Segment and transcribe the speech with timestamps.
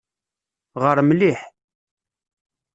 [0.81, 1.39] Ɣer mliḥ.